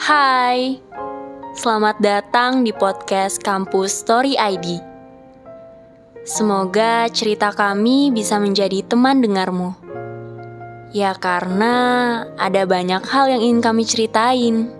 Hai, 0.00 0.80
selamat 1.60 2.00
datang 2.00 2.64
di 2.64 2.72
podcast 2.72 3.36
Kampus 3.36 4.00
Story 4.00 4.32
ID. 4.32 4.80
Semoga 6.24 7.04
cerita 7.12 7.52
kami 7.52 8.08
bisa 8.08 8.40
menjadi 8.40 8.80
teman 8.80 9.20
dengarmu. 9.20 9.76
Ya 10.96 11.12
karena 11.12 11.76
ada 12.40 12.64
banyak 12.64 13.04
hal 13.12 13.28
yang 13.28 13.44
ingin 13.44 13.60
kami 13.60 13.84
ceritain. 13.84 14.72